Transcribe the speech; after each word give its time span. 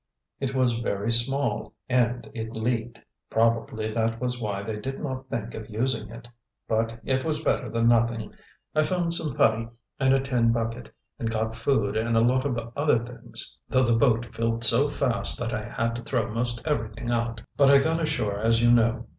It 0.39 0.55
was 0.55 0.79
very 0.79 1.11
small, 1.11 1.75
and 1.87 2.27
it 2.33 2.53
leaked; 2.55 2.99
probably 3.29 3.91
that 3.93 4.19
was 4.19 4.41
why 4.41 4.63
they 4.63 4.79
did 4.79 4.99
not 4.99 5.29
think 5.29 5.53
of 5.53 5.69
using 5.69 6.09
it. 6.09 6.27
But 6.67 6.99
it 7.03 7.23
was 7.23 7.43
better 7.43 7.69
than 7.69 7.87
nothing. 7.87 8.33
I 8.73 8.81
found 8.81 9.13
some 9.13 9.35
putty 9.35 9.67
and 9.99 10.11
a 10.11 10.19
tin 10.19 10.51
bucket, 10.51 10.91
and 11.19 11.29
got 11.29 11.55
food 11.55 11.95
and 11.95 12.17
a 12.17 12.21
lot 12.21 12.47
of 12.47 12.57
other 12.75 12.97
things, 12.97 13.59
though 13.69 13.83
the 13.83 13.93
boat 13.95 14.25
filled 14.35 14.63
so 14.63 14.89
fast 14.89 15.37
that 15.39 15.53
I 15.53 15.65
had 15.65 15.93
to 15.97 16.01
throw 16.01 16.33
most 16.33 16.65
everything 16.65 17.11
out. 17.11 17.41
But 17.55 17.69
I 17.69 17.77
got 17.77 18.01
ashore, 18.01 18.39
as 18.39 18.59
you 18.59 18.71
know. 18.71 19.05